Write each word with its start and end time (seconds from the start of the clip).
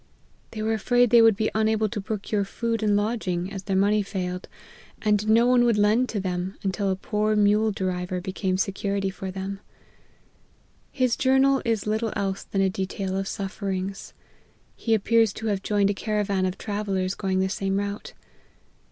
They 0.49 0.63
were 0.63 0.73
afraid 0.73 1.11
they 1.11 1.21
would 1.21 1.35
be 1.35 1.51
unable 1.53 1.87
to 1.89 2.01
procure 2.01 2.43
food 2.43 2.81
and 2.81 2.95
lodging, 2.95 3.53
as 3.53 3.61
their 3.65 3.75
money 3.75 4.01
failed, 4.01 4.47
and 4.99 5.29
no 5.29 5.45
one 5.45 5.63
would 5.63 5.77
lend 5.77 6.09
to 6.09 6.19
them, 6.19 6.57
until 6.63 6.89
a 6.89 6.95
poor 6.95 7.35
mule 7.35 7.71
driver 7.71 8.19
became 8.19 8.57
security 8.57 9.09
LIFE 9.09 9.21
OF 9.21 9.35
HENRY 9.35 9.35
MARTYtf. 9.35 9.63
167 11.21 11.37
for 11.37 11.37
them. 11.37 11.61
His 11.61 11.61
journal 11.61 11.61
is 11.63 11.85
little 11.85 12.13
else 12.15 12.45
than 12.45 12.61
a 12.61 12.69
detail 12.71 13.15
of 13.15 13.25
Bufferings. 13.37 14.13
He 14.75 14.95
appears 14.95 15.31
to 15.33 15.45
have 15.49 15.61
joined 15.61 15.91
a 15.91 15.93
caravan 15.93 16.47
of 16.47 16.57
travellers 16.57 17.13
going 17.13 17.39
the 17.39 17.47
same 17.47 17.77
route. 17.77 18.13